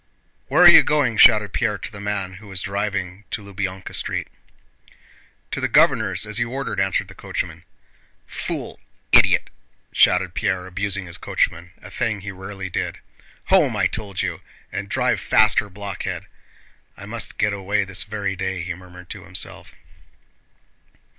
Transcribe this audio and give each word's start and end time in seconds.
"Where 0.47 0.63
are 0.63 0.67
you 0.71 0.81
going?" 0.81 1.17
shouted 1.17 1.53
Pierre 1.53 1.77
to 1.77 1.91
the 1.91 2.01
man, 2.01 2.37
who 2.41 2.47
was 2.47 2.63
driving 2.63 3.23
to 3.29 3.43
Lubyánka 3.43 3.93
Street. 3.93 4.29
"To 5.51 5.61
the 5.61 5.67
Governor's, 5.67 6.25
as 6.25 6.39
you 6.39 6.49
ordered," 6.49 6.79
answered 6.79 7.07
the 7.07 7.13
coachman. 7.13 7.65
"Fool! 8.25 8.79
Idiot!" 9.11 9.51
shouted 9.93 10.33
Pierre, 10.33 10.65
abusing 10.65 11.05
his 11.05 11.17
coachman—a 11.19 11.91
thing 11.91 12.21
he 12.21 12.31
rarely 12.31 12.67
did. 12.67 12.97
"Home, 13.49 13.77
I 13.77 13.85
told 13.85 14.23
you! 14.23 14.41
And 14.71 14.89
drive 14.89 15.19
faster, 15.19 15.69
blockhead!" 15.69 16.25
"I 16.97 17.05
must 17.05 17.37
get 17.37 17.53
away 17.53 17.83
this 17.83 18.03
very 18.03 18.35
day," 18.35 18.63
he 18.63 18.73
murmured 18.73 19.07
to 19.11 19.25
himself. 19.25 19.75